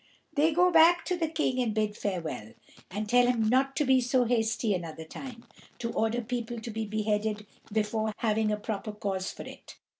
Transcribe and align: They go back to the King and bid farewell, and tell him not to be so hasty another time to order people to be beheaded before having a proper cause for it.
They 0.33 0.51
go 0.51 0.71
back 0.71 1.05
to 1.05 1.15
the 1.15 1.27
King 1.27 1.59
and 1.61 1.75
bid 1.75 1.95
farewell, 1.95 2.53
and 2.89 3.07
tell 3.07 3.27
him 3.27 3.47
not 3.49 3.75
to 3.75 3.85
be 3.85 4.01
so 4.01 4.23
hasty 4.23 4.73
another 4.73 5.03
time 5.03 5.45
to 5.77 5.91
order 5.91 6.21
people 6.21 6.59
to 6.59 6.71
be 6.71 6.85
beheaded 6.85 7.45
before 7.71 8.15
having 8.17 8.51
a 8.51 8.57
proper 8.57 8.93
cause 8.93 9.31
for 9.31 9.43
it. 9.43 9.75